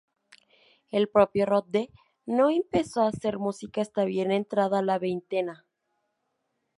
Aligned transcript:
El 0.89 1.09
propio 1.09 1.45
Rohde 1.45 1.91
no 2.25 2.49
empezó 2.49 3.03
a 3.03 3.09
hacer 3.09 3.37
música 3.37 3.81
hasta 3.83 4.03
bien 4.03 4.31
entrada 4.31 4.81
la 4.81 4.97
veintena. 4.97 5.63